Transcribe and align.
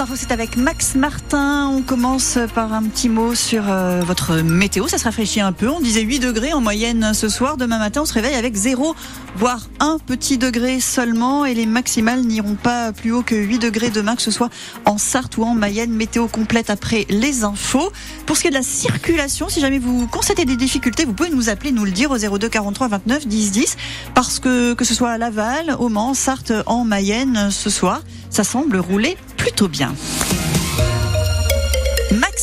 Infos, 0.00 0.14
c'est 0.16 0.32
avec 0.32 0.56
Max 0.56 0.94
Martin. 0.94 1.68
On 1.68 1.82
commence 1.82 2.38
par 2.54 2.72
un 2.72 2.84
petit 2.84 3.08
mot 3.08 3.34
sur 3.34 3.64
euh, 3.68 4.00
votre 4.04 4.36
météo. 4.36 4.86
Ça 4.86 4.96
se 4.96 5.04
rafraîchit 5.04 5.40
un 5.40 5.52
peu. 5.52 5.68
On 5.68 5.80
disait 5.80 6.02
8 6.02 6.20
degrés 6.20 6.52
en 6.52 6.60
moyenne 6.60 7.14
ce 7.14 7.28
soir. 7.28 7.56
Demain 7.56 7.78
matin, 7.78 8.02
on 8.02 8.04
se 8.04 8.12
réveille 8.12 8.34
avec 8.34 8.54
0, 8.54 8.94
voire 9.34 9.66
1 9.80 9.98
petit 9.98 10.38
degré 10.38 10.78
seulement. 10.78 11.44
Et 11.44 11.54
les 11.54 11.66
maximales 11.66 12.20
n'iront 12.20 12.54
pas 12.54 12.92
plus 12.92 13.12
haut 13.12 13.22
que 13.22 13.34
8 13.34 13.58
degrés 13.58 13.90
demain, 13.90 14.14
que 14.14 14.22
ce 14.22 14.30
soit 14.30 14.50
en 14.84 14.98
Sarthe 14.98 15.36
ou 15.36 15.42
en 15.42 15.54
Mayenne. 15.54 15.90
Météo 15.90 16.28
complète 16.28 16.70
après 16.70 17.06
les 17.08 17.42
infos. 17.42 17.90
Pour 18.26 18.36
ce 18.36 18.42
qui 18.42 18.48
est 18.48 18.50
de 18.50 18.56
la 18.56 18.62
circulation, 18.62 19.48
si 19.48 19.60
jamais 19.60 19.78
vous 19.78 20.06
constatez 20.06 20.44
des 20.44 20.56
difficultés, 20.56 21.06
vous 21.06 21.14
pouvez 21.14 21.30
nous 21.30 21.48
appeler, 21.48 21.72
nous 21.72 21.84
le 21.84 21.92
dire 21.92 22.10
au 22.12 22.18
02 22.18 22.48
43 22.48 22.88
29 22.88 23.26
10 23.26 23.50
10. 23.50 23.76
Parce 24.14 24.38
que 24.38 24.74
que 24.74 24.84
ce 24.84 24.94
soit 24.94 25.10
à 25.10 25.18
Laval, 25.18 25.76
au 25.78 25.88
Mans, 25.88 26.14
Sarthe, 26.14 26.52
en 26.66 26.84
Mayenne 26.84 27.48
ce 27.50 27.70
soir, 27.70 28.02
ça 28.30 28.44
semble 28.44 28.76
rouler 28.76 29.16
plutôt 29.58 29.68
bien. 29.68 29.92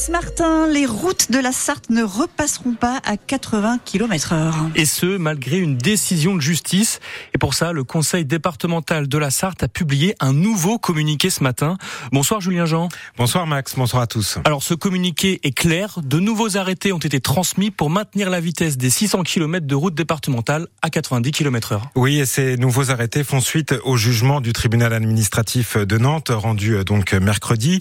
Max 0.10 0.26
Martin, 0.26 0.68
les 0.68 0.86
routes 0.86 1.32
de 1.32 1.40
la 1.40 1.52
Sarthe 1.52 1.90
ne 1.90 2.04
repasseront 2.04 2.74
pas 2.74 3.00
à 3.06 3.18
80 3.18 3.80
km 3.86 4.34
heure. 4.34 4.56
Et 4.76 4.86
ce, 4.86 5.18
malgré 5.18 5.58
une 5.58 5.78
décision 5.78 6.36
de 6.36 6.42
justice. 6.42 7.00
Et 7.34 7.38
pour 7.38 7.54
ça, 7.54 7.72
le 7.72 7.84
conseil 7.84 8.26
départemental 8.26 9.08
de 9.08 9.18
la 9.18 9.32
Sarthe 9.32 9.64
a 9.64 9.68
publié 9.68 10.16
un 10.20 10.34
nouveau 10.34 10.78
communiqué 10.78 11.30
ce 11.30 11.44
matin. 11.44 11.78
Bonsoir 12.12 12.42
Julien 12.42 12.66
Jean. 12.66 12.90
Bonsoir 13.18 13.48
Max, 13.48 13.76
bonsoir 13.76 14.04
à 14.04 14.08
tous. 14.08 14.38
Alors 14.46 14.64
ce 14.64 14.74
communiqué 14.74 15.40
est 15.44 15.58
clair. 15.58 16.00
De 16.04 16.20
nouveaux 16.20 16.58
arrêtés 16.58 16.92
ont 16.92 17.00
été 17.00 17.20
transmis 17.20 17.72
pour 17.72 17.90
maintenir 17.90 18.30
la 18.30 18.40
vitesse 18.40 18.78
des 18.78 18.90
600 18.90 19.24
km 19.24 19.66
de 19.66 19.76
route 19.76 19.96
départementale 19.96 20.68
à 20.82 20.90
90 20.90 21.32
km 21.32 21.72
heure. 21.72 21.90
Oui, 21.96 22.20
et 22.20 22.26
ces 22.26 22.58
nouveaux 22.58 22.92
arrêtés 22.92 23.24
font 23.24 23.40
suite 23.40 23.74
au 23.86 23.98
jugement 23.98 24.42
du 24.42 24.54
tribunal 24.54 24.94
administratif 24.94 25.78
de 25.78 25.98
Nantes, 25.98 26.32
rendu 26.32 26.76
euh, 26.76 26.84
donc 26.84 27.14
mercredi, 27.14 27.80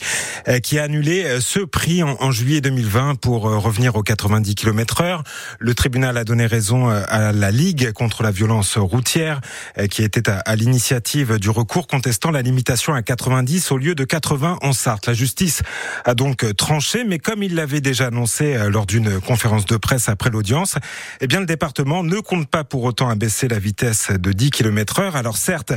euh, 0.49 0.61
qui 0.61 0.79
a 0.79 0.85
annulé 0.85 1.25
euh, 1.25 1.41
ce 1.41 1.61
prix 1.61 2.03
en, 2.03 2.14
juillet 2.31 2.61
2020 2.61 3.15
pour 3.17 3.49
euh, 3.49 3.59
revenir 3.59 3.97
aux 3.97 4.03
90 4.03 4.55
km 4.55 5.01
heure. 5.01 5.23
Le 5.59 5.75
tribunal 5.75 6.17
a 6.17 6.25
donné 6.25 6.47
raison 6.47 6.91
euh, 6.91 7.03
à 7.09 7.33
la 7.33 7.51
Ligue 7.51 7.93
contre 7.93 8.23
la 8.23 8.31
violence 8.31 8.77
routière 8.77 9.41
euh, 9.79 9.87
qui 9.87 10.03
était 10.03 10.29
à, 10.29 10.57
l'initiative 10.57 11.39
du 11.39 11.51
recours 11.51 11.87
contestant 11.87 12.31
la 12.31 12.43
limitation 12.43 12.93
à 12.95 13.03
90 13.03 13.71
au 13.71 13.79
lieu 13.79 13.95
de 13.95 14.05
80 14.05 14.59
en 14.63 14.73
Sarthe. 14.73 15.07
La 15.07 15.15
justice 15.15 15.63
a 16.05 16.15
donc 16.15 16.45
tranché, 16.57 17.05
mais 17.05 17.19
comme 17.19 17.43
il 17.43 17.55
l'avait 17.55 17.81
déjà 17.81 18.07
annoncé 18.07 18.57
lors 18.69 18.87
d'une 18.87 19.21
conférence 19.21 19.67
de 19.67 19.77
presse 19.77 20.09
après 20.09 20.31
l'audience, 20.31 20.77
eh 21.21 21.27
bien 21.27 21.41
le 21.41 21.47
département 21.47 22.03
ne 22.03 22.19
compte 22.21 22.49
pas 22.49 22.65
pour 22.65 22.85
autant 22.85 23.09
abaisser 23.09 23.49
la 23.49 23.59
vitesse 23.59 24.11
de 24.11 24.33
10 24.33 24.51
km 24.51 25.01
heure. 25.01 25.17
Alors 25.17 25.37
certes, 25.37 25.73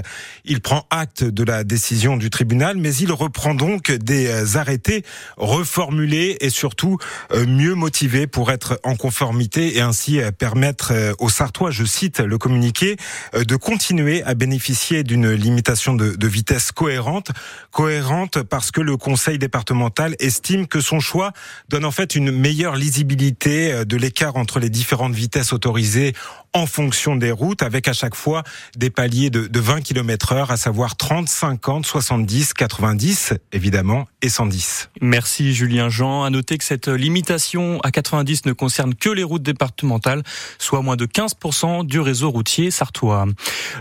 il 0.45 0.61
prend 0.61 0.85
acte 0.89 1.23
de 1.23 1.44
la 1.44 1.63
décision 1.63 2.17
du 2.17 2.29
tribunal, 2.29 2.77
mais 2.77 2.94
il 2.95 3.11
reprend 3.11 3.53
donc 3.53 3.91
des 3.91 4.57
arrêtés 4.57 5.03
reformulés 5.38 6.27
et 6.45 6.50
surtout 6.50 6.97
euh, 7.31 7.45
mieux 7.45 7.75
motivés 7.75 8.28
pour 8.28 8.52
être 8.52 8.80
en 8.83 8.95
conformité 8.95 9.78
et 9.78 9.81
ainsi 9.81 10.20
euh, 10.20 10.31
permettre 10.31 10.92
euh, 10.92 11.14
aux 11.19 11.30
Sartois, 11.30 11.72
je 11.72 11.84
cite 11.86 12.19
le 12.19 12.38
communiqué, 12.38 12.97
de 13.34 13.56
continuer 13.56 14.23
à 14.23 14.34
bénéficier 14.34 15.03
d'une 15.03 15.31
limitation 15.31 15.94
de, 15.94 16.28
vitesse 16.28 16.72
cohérente. 16.72 17.31
Cohérente 17.72 18.42
parce 18.44 18.72
que 18.72 18.81
le 18.81 18.97
conseil 18.97 19.38
départemental 19.38 20.16
estime 20.19 20.67
que 20.67 20.81
son 20.81 21.00
choix 21.00 21.31
donne 21.69 21.86
en 21.86 21.92
fait 21.92 22.16
une 22.16 22.31
meilleure 22.31 22.75
lisibilité 22.75 23.86
de 23.86 23.97
l'écart 23.97 24.36
entre 24.36 24.59
les 24.59 24.69
différentes 24.69 25.14
vitesses 25.14 25.53
autorisées 25.53 26.14
en 26.53 26.66
fonction 26.66 27.16
des 27.16 27.31
routes, 27.31 27.62
avec 27.62 27.88
à 27.88 27.94
chaque 27.94 28.16
fois 28.16 28.44
des 28.75 28.89
paliers 28.89 29.30
de, 29.30 29.47
de 29.47 29.59
20 29.59 29.81
km 29.81 30.31
heure, 30.34 30.52
à 30.52 30.58
savoir 30.58 30.95
30, 30.95 31.30
50, 31.30 31.86
70, 31.86 32.53
90, 32.53 33.34
évidemment, 33.52 34.08
et 34.23 34.29
110. 34.29 34.89
Merci 34.99 35.53
Julien 35.53 35.89
Jean. 35.89 36.23
À 36.23 36.31
noter 36.31 36.57
que 36.57 36.63
cette 36.63 36.88
limitation 36.88 37.79
à 37.81 37.91
90 37.91 38.47
ne 38.47 38.53
concerne 38.53 38.95
que 38.95 39.09
les 39.09 39.23
routes 39.23 39.44
départementales, 39.44 40.23
soit 40.57 40.81
moins 40.81 40.95
de 40.95 41.05
15% 41.05 41.85
du 41.85 42.00
réseau 42.00 42.31
routier 42.31 42.72
sartois. 42.72 43.27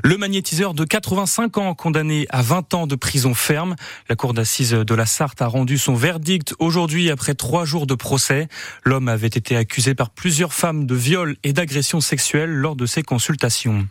Le 0.04 0.18
magnétiseur 0.18 0.74
de 0.74 0.84
85 0.84 1.56
ans 1.56 1.74
condamné 1.74 2.26
à 2.28 2.42
20 2.42 2.74
ans 2.74 2.86
de 2.86 2.96
prison 2.96 3.32
ferme. 3.32 3.76
La 4.10 4.16
cour 4.16 4.34
d'assises 4.34 4.72
de 4.72 4.94
la 4.94 5.06
Sarthe 5.06 5.40
a 5.40 5.46
rendu 5.46 5.78
son 5.78 5.94
verdict 5.94 6.54
aujourd'hui 6.58 7.10
après 7.10 7.34
trois 7.34 7.64
jours 7.64 7.86
de 7.86 7.94
procès. 7.94 8.48
L'homme 8.84 9.08
avait 9.08 9.26
été 9.28 9.56
accusé 9.56 9.94
par 9.94 10.10
plusieurs 10.10 10.52
femmes 10.52 10.84
de 10.84 10.94
viol 10.94 11.36
et 11.44 11.54
d'agression 11.54 12.02
sexuelle 12.02 12.50
lors 12.50 12.76
de 12.76 12.84
ces 12.84 13.02
consultations. 13.02 13.88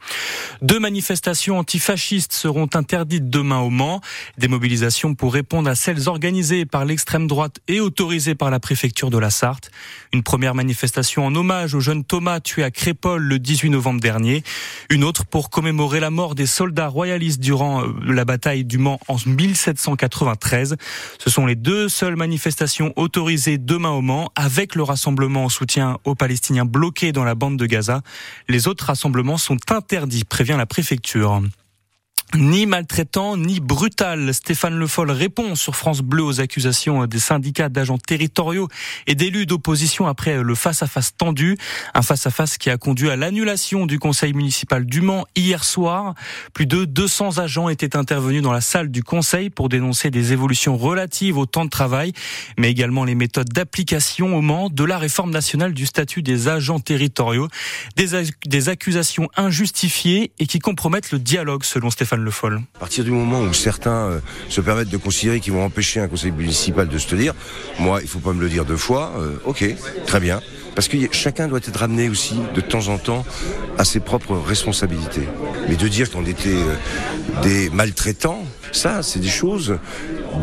Deux 0.62 0.80
manifestations 0.80 1.58
antifascistes 1.58 2.34
seront 2.34 2.70
interdites 2.76 3.32
demain 3.32 3.62
au 3.62 3.72
Mans. 3.72 4.02
Des 4.38 4.48
mobilisations 4.48 5.16
pour 5.16 5.34
répondre 5.34 5.70
à 5.70 5.74
celles 5.74 6.08
organisées 6.08 6.35
par 6.70 6.84
l'extrême 6.84 7.28
droite 7.28 7.60
et 7.70 7.80
autorisées 7.80 8.36
par 8.36 8.50
la 8.50 8.60
préfecture 8.60 9.10
de 9.10 9.18
la 9.18 9.30
Sarthe. 9.30 9.72
Une 10.12 10.22
première 10.22 10.54
manifestation 10.54 11.26
en 11.26 11.34
hommage 11.34 11.74
au 11.76 11.80
jeune 11.80 12.04
Thomas 12.04 12.42
tué 12.42 12.62
à 12.62 12.72
Crépole 12.72 13.24
le 13.24 13.40
18 13.40 13.70
novembre 13.70 14.02
dernier. 14.02 14.44
Une 14.90 15.06
autre 15.06 15.26
pour 15.26 15.50
commémorer 15.50 16.02
la 16.02 16.10
mort 16.10 16.36
des 16.36 16.46
soldats 16.46 16.90
royalistes 16.90 17.40
durant 17.40 17.84
euh, 17.84 17.94
la 18.06 18.26
bataille 18.26 18.66
du 18.66 18.78
Mans 18.78 19.00
en 19.08 19.16
1793. 19.26 20.76
Ce 21.20 21.30
sont 21.30 21.46
les 21.46 21.56
deux 21.56 21.88
seules 21.88 22.18
manifestations 22.18 22.92
autorisées 22.98 23.58
demain 23.58 23.92
au 23.92 24.02
Mans 24.02 24.30
avec 24.36 24.76
le 24.76 24.84
rassemblement 24.84 25.46
en 25.46 25.50
soutien 25.50 26.00
aux 26.04 26.16
Palestiniens 26.16 26.66
bloqués 26.66 27.14
dans 27.14 27.24
la 27.24 27.36
bande 27.36 27.56
de 27.56 27.66
Gaza. 27.66 28.02
Les 28.50 28.68
autres 28.68 28.88
rassemblements 28.88 29.38
sont 29.38 29.58
interdits, 29.72 30.26
prévient 30.26 30.56
la 30.58 30.66
préfecture. 30.66 31.42
Ni 32.38 32.66
maltraitant, 32.66 33.38
ni 33.38 33.62
brutal. 33.62 34.34
Stéphane 34.34 34.78
Le 34.78 34.88
Foll 34.88 35.10
répond 35.12 35.56
sur 35.56 35.76
France 35.78 36.02
Bleu 36.02 36.22
aux 36.22 36.42
accusations 36.42 37.06
des 37.06 37.20
syndicats 37.20 37.70
d'agents 37.70 37.98
territoriaux 37.98 38.68
et 39.08 39.16
d'élus 39.16 39.46
d'opposition 39.46 40.06
après 40.08 40.44
le 40.44 40.56
face-à-face 40.56 41.16
tendu. 41.16 41.58
Un 41.94 42.02
face-à-face 42.02 42.58
qui 42.58 42.70
a 42.70 42.78
conduit 42.78 43.10
à 43.10 43.16
l'annulation 43.16 43.86
du 43.86 44.00
conseil 44.00 44.34
municipal 44.34 44.86
du 44.86 45.00
Mans 45.00 45.26
hier 45.38 45.64
soir. 45.64 46.14
Plus 46.54 46.66
de 46.66 46.84
200 46.84 47.38
agents 47.38 47.70
étaient 47.70 47.96
intervenus 47.96 48.42
dans 48.42 48.52
la 48.52 48.62
salle 48.62 48.90
du 48.92 49.02
conseil 49.02 49.50
pour 49.50 49.70
dénoncer 49.70 50.12
des 50.12 50.34
évolutions 50.34 50.76
relatives 50.76 51.38
au 51.38 51.46
temps 51.46 51.64
de 51.64 51.70
travail, 51.70 52.12
mais 52.58 52.70
également 52.70 53.06
les 53.06 53.16
méthodes 53.16 53.50
d'application 53.50 54.36
au 54.36 54.42
Mans 54.42 54.70
de 54.70 54.84
la 54.84 54.98
réforme 54.98 55.32
nationale 55.32 55.74
du 55.74 55.86
statut 55.86 56.22
des 56.22 56.50
agents 56.50 56.82
territoriaux. 56.82 57.48
Des, 57.96 58.10
des 58.46 58.68
accusations 58.68 59.30
injustifiées 59.38 60.34
et 60.38 60.48
qui 60.48 60.60
compromettent 60.60 61.12
le 61.12 61.20
dialogue 61.20 61.64
selon 61.64 61.90
Stéphane 61.90 62.25
Le. 62.26 62.58
À 62.76 62.80
partir 62.80 63.04
du 63.04 63.12
moment 63.12 63.42
où 63.42 63.54
certains 63.54 64.10
euh, 64.10 64.20
se 64.50 64.60
permettent 64.60 64.90
de 64.90 64.98
considérer 64.98 65.40
qu'ils 65.40 65.54
vont 65.54 65.64
empêcher 65.64 66.00
un 66.00 66.08
conseil 66.08 66.32
municipal 66.32 66.88
de 66.88 66.98
se 66.98 67.08
tenir, 67.08 67.34
moi, 67.80 68.00
il 68.02 68.08
faut 68.08 68.20
pas 68.20 68.34
me 68.34 68.42
le 68.42 68.50
dire 68.50 68.66
deux 68.66 68.78
fois, 68.78 69.14
euh, 69.18 69.38
ok, 69.46 69.64
très 70.08 70.20
bien. 70.20 70.42
Parce 70.74 70.88
que 70.88 70.98
chacun 71.12 71.48
doit 71.48 71.60
être 71.60 71.78
ramené 71.78 72.10
aussi 72.10 72.36
de 72.54 72.62
temps 72.62 72.88
en 72.90 72.98
temps 72.98 73.26
à 73.78 73.86
ses 73.86 74.00
propres 74.00 74.36
responsabilités. 74.36 75.28
Mais 75.70 75.76
de 75.76 75.88
dire 75.88 76.12
qu'on 76.12 76.26
était 76.26 76.50
euh, 76.50 76.76
des 77.44 77.70
maltraitants, 77.70 78.44
ça, 78.72 79.04
c'est 79.04 79.20
des 79.20 79.30
choses 79.30 79.78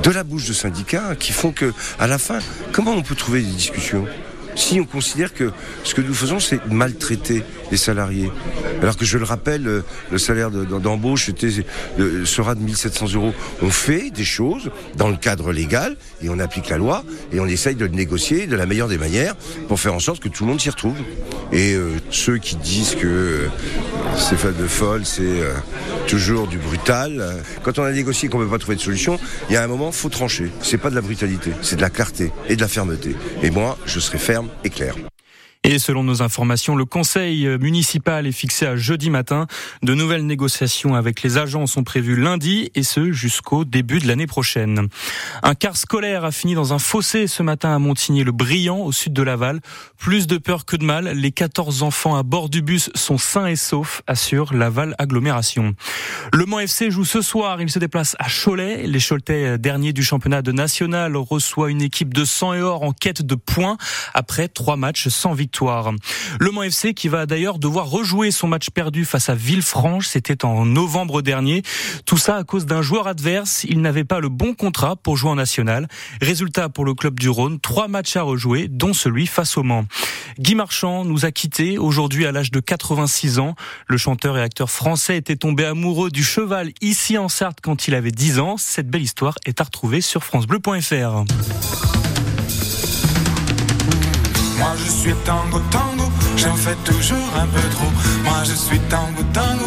de 0.03 0.11
la 0.11 0.25
bouche 0.25 0.47
de 0.47 0.55
syndicats 0.55 1.17
qui 1.19 1.33
font 1.33 1.53
que, 1.53 1.73
à 1.99 2.07
la 2.07 2.19
fin, 2.19 2.39
comment 2.73 2.93
on 2.93 3.03
peut 3.03 3.15
trouver 3.15 3.43
des 3.43 3.51
discussions? 3.51 4.07
Si 4.63 4.81
on 4.81 4.85
considère 4.85 5.35
que 5.35 5.51
ce 5.85 5.95
que 5.95 6.01
nous 6.01 6.15
faisons, 6.15 6.39
c'est 6.39 6.65
maltraiter 6.67 7.43
les 7.71 7.77
salariés. 7.77 8.31
Alors 8.81 8.97
que 8.97 9.05
je 9.05 9.19
le 9.19 9.25
rappelle, 9.25 9.67
euh, 9.67 9.83
le 10.11 10.19
salaire 10.19 10.51
d'embauche 10.51 11.31
sera 12.25 12.55
de 12.55 12.61
1700 12.61 13.15
euros. 13.15 13.35
On 13.61 13.71
fait 13.71 14.11
des 14.11 14.25
choses 14.25 14.71
dans 14.97 15.09
le 15.09 15.17
cadre 15.17 15.53
légal 15.53 15.97
et 16.23 16.29
on 16.29 16.39
applique 16.39 16.69
la 16.69 16.79
loi 16.79 17.05
et 17.33 17.41
on 17.41 17.47
essaye 17.47 17.75
de 17.75 17.87
le 17.87 17.93
négocier 17.93 18.47
de 18.47 18.57
la 18.57 18.67
meilleure 18.67 18.89
des 18.89 18.99
manières 18.99 19.35
pour 19.69 19.81
faire 19.81 19.95
en 19.95 20.01
sorte 20.01 20.23
que 20.23 20.29
tout 20.29 20.45
le 20.45 20.51
monde 20.51 20.61
s'y 20.61 20.71
retrouve. 20.71 20.97
Et 21.53 21.75
euh, 21.75 21.91
ceux 22.11 22.39
qui 22.39 22.57
disent 22.57 22.95
que 22.95 23.07
euh, 23.07 23.49
Stéphane 24.17 24.55
de 24.57 24.67
Foll, 24.67 25.05
c'est 25.05 25.43
toujours 26.07 26.47
du 26.47 26.59
brutal. 26.59 27.43
Quand 27.63 27.79
on 27.79 27.83
a 27.83 27.93
négocié 27.93 28.29
qu'on 28.29 28.39
ne 28.39 28.45
peut 28.45 28.51
pas 28.51 28.59
trouver 28.59 28.77
de 28.77 28.81
solution, 28.81 29.19
il 29.49 29.55
y 29.55 29.57
a 29.57 29.63
un 29.63 29.67
moment, 29.67 29.91
faut 29.91 30.09
trancher. 30.09 30.51
C'est 30.63 30.79
pas 30.79 30.91
de 30.91 30.95
la 30.95 31.01
brutalité, 31.01 31.51
c'est 31.63 31.77
de 31.77 31.81
la 31.81 31.91
clarté 31.91 32.31
et 32.49 32.57
de 32.57 32.61
la 32.61 32.69
fermeté. 32.69 33.17
Et 33.43 33.51
moi, 33.51 33.79
je 33.87 33.99
serai 33.99 34.19
ferme 34.19 34.49
et 34.65 34.71
clair. 34.71 34.95
Et 35.65 35.79
selon 35.79 36.03
nos 36.03 36.23
informations, 36.23 36.75
le 36.75 36.85
conseil 36.85 37.47
municipal 37.61 38.27
est 38.27 38.33
fixé 38.33 38.67
à 38.67 38.75
jeudi 38.75 39.11
matin. 39.11 39.47
De 39.85 39.95
nouvelles 39.95 40.27
négociations 40.27 40.97
avec 40.97 41.23
les 41.23 41.39
agents 41.39 41.69
sont 41.69 41.85
prévues 41.85 42.21
lundi 42.21 42.73
et 42.75 42.83
ce 42.83 43.13
jusqu'au 43.13 43.65
début 43.65 44.01
de 44.01 44.09
l'année 44.09 44.27
prochaine. 44.27 44.89
Un 45.45 45.55
car 45.55 45.77
scolaire 45.77 46.25
a 46.25 46.33
fini 46.33 46.57
dans 46.57 46.73
un 46.73 46.81
fossé 46.81 47.29
ce 47.29 47.45
matin 47.45 47.73
à 47.73 47.79
Montigny-le-Brillant 47.79 48.81
au 48.81 48.91
sud 48.91 49.13
de 49.13 49.23
Laval. 49.23 49.61
Plus 49.99 50.27
de 50.27 50.37
peur 50.37 50.65
que 50.65 50.75
de 50.75 50.85
mal, 50.85 51.13
les 51.15 51.31
14 51.31 51.85
enfants 51.85 52.17
à 52.17 52.25
bord 52.25 52.49
du 52.49 52.61
bus 52.61 52.91
sont 52.97 53.19
sains 53.19 53.47
et 53.47 53.55
saufs, 53.55 54.03
assure 54.09 54.55
Laval 54.55 54.97
Agglomération. 54.99 55.77
Le 56.33 56.45
Mans 56.45 56.59
FC 56.59 56.91
joue 56.91 57.05
ce 57.05 57.23
soir, 57.23 57.63
il 57.63 57.71
se 57.71 57.79
déplace 57.79 58.17
à 58.19 58.27
Cholet. 58.29 58.85
Les 58.89 58.99
Choletais 58.99 59.59
derniers 59.59 59.93
du 59.93 60.03
championnat 60.03 60.43
de 60.43 60.51
national 60.51 61.17
reçoit 61.17 61.71
une 61.71 61.83
équipe 61.83 62.13
de 62.13 62.25
sang 62.25 62.53
et 62.53 62.61
or 62.61 62.83
en 62.83 62.91
quête 62.91 63.23
de 63.23 63.37
points 63.37 63.77
après 64.13 64.49
trois 64.49 64.77
matchs 64.77 65.07
sans 65.07 65.35
victoire 65.35 65.52
Le 65.61 66.51
Mans 66.51 66.63
FC 66.63 66.95
qui 66.95 67.09
va 67.09 67.27
d'ailleurs 67.27 67.59
devoir 67.59 67.87
rejouer 67.87 68.31
son 68.31 68.49
match 68.49 68.71
perdu 68.71 69.05
face 69.05 69.29
à 69.29 69.35
Villefranche, 69.35 70.09
c'était 70.09 70.45
en 70.45 70.65
novembre 70.65 71.23
dernier. 71.23 71.63
Tout 72.07 72.17
ça 72.17 72.37
à 72.37 72.45
cause 72.45 72.67
d'un 72.67 72.83
joueur 72.83 73.07
adverse, 73.07 73.65
il 73.69 73.81
n'avait 73.81 74.05
pas 74.05 74.21
le 74.21 74.29
bon 74.29 74.55
contrat 74.55 74.97
pour 74.97 75.17
jouer 75.17 75.31
en 75.31 75.35
national. 75.37 75.89
Résultat 76.21 76.69
pour 76.69 76.85
le 76.85 76.95
club 76.95 77.19
du 77.19 77.29
Rhône, 77.29 77.61
trois 77.61 77.89
matchs 77.89 78.17
à 78.17 78.23
rejouer, 78.23 78.69
dont 78.69 78.93
celui 78.93 79.27
face 79.27 79.57
au 79.57 79.63
Mans. 79.63 79.85
Guy 80.39 80.55
Marchand 80.55 81.05
nous 81.05 81.25
a 81.25 81.31
quittés 81.31 81.79
aujourd'hui 81.79 82.27
à 82.27 82.33
l'âge 82.33 82.51
de 82.51 82.61
86 82.61 83.39
ans. 83.39 83.55
Le 83.87 83.97
chanteur 83.97 84.39
et 84.39 84.43
acteur 84.43 84.71
français 84.71 85.17
était 85.17 85.37
tombé 85.37 85.65
amoureux 85.65 86.11
du 86.11 86.25
cheval 86.25 86.73
ici 86.81 87.19
en 87.19 87.29
Sarthe 87.29 87.59
quand 87.63 87.89
il 87.89 87.95
avait 87.95 88.11
10 88.11 88.39
ans. 88.39 88.57
Cette 88.57 88.89
belle 88.89 89.03
histoire 89.03 89.37
est 89.47 89.61
à 89.61 89.65
retrouver 89.65 90.01
sur 90.01 90.25
francebleu.fr. 90.25 92.02
suis 95.03 95.15
tango 95.25 95.59
tango, 95.73 96.05
j'en 96.37 96.55
fais 96.55 96.77
toujours 96.85 97.17
un 97.37 97.47
peu 97.49 97.69
trop. 97.71 97.91
Moi 98.23 98.45
je 98.45 98.53
suis 98.53 98.79
tango 98.89 99.23
tango. 99.33 99.65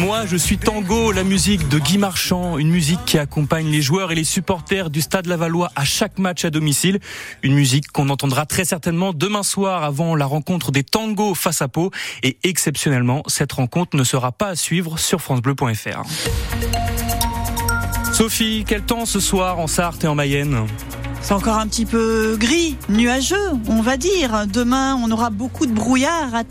Moi 0.00 0.24
je 0.24 0.36
suis 0.36 0.56
tango, 0.56 1.12
la 1.12 1.24
musique 1.24 1.68
de 1.68 1.78
Guy 1.78 1.98
Marchand, 1.98 2.56
une 2.56 2.70
musique 2.70 3.04
qui 3.04 3.18
accompagne 3.18 3.66
les 3.66 3.82
joueurs 3.82 4.12
et 4.12 4.14
les 4.14 4.24
supporters 4.24 4.88
du 4.88 5.02
Stade 5.02 5.26
Lavallois 5.26 5.70
à 5.76 5.84
chaque 5.84 6.18
match 6.18 6.46
à 6.46 6.50
domicile. 6.50 7.00
Une 7.42 7.52
musique 7.52 7.92
qu'on 7.92 8.08
entendra 8.08 8.46
très 8.46 8.64
certainement 8.64 9.12
demain 9.12 9.42
soir 9.42 9.84
avant 9.84 10.14
la 10.14 10.24
rencontre 10.24 10.72
des 10.72 10.84
tangos 10.84 11.34
face 11.34 11.60
à 11.60 11.68
Pau. 11.68 11.90
Et 12.22 12.38
exceptionnellement, 12.42 13.22
cette 13.26 13.52
rencontre 13.52 13.94
ne 13.94 14.04
sera 14.04 14.32
pas 14.32 14.48
à 14.48 14.56
suivre 14.56 14.98
sur 14.98 15.20
francebleu.fr. 15.20 16.02
Sophie, 18.14 18.64
quel 18.66 18.82
temps 18.82 19.04
ce 19.04 19.20
soir 19.20 19.58
en 19.58 19.66
Sarthe 19.66 20.04
et 20.04 20.06
en 20.06 20.14
Mayenne? 20.14 20.66
C'est 21.20 21.34
encore 21.34 21.58
un 21.58 21.66
petit 21.66 21.84
peu 21.84 22.36
gris, 22.38 22.76
nuageux, 22.88 23.36
on 23.68 23.82
va 23.82 23.96
dire. 23.96 24.46
Demain, 24.46 24.98
on 25.02 25.10
aura 25.10 25.30
beaucoup 25.30 25.66
de 25.66 25.72
brouillard 25.72 26.44